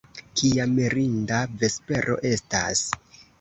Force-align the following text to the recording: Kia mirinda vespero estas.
Kia 0.39 0.63
mirinda 0.77 1.41
vespero 1.65 2.17
estas. 2.31 2.83